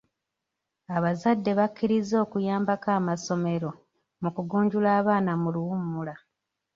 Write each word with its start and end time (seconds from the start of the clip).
Abazadde 0.95 1.51
bakkirizza 1.59 2.15
okuyambako 2.25 2.87
amasomero 2.99 3.69
mu 4.21 4.29
kugunjula 4.35 4.89
abaana 4.99 5.31
mu 5.41 5.49
luwummula. 5.55 6.15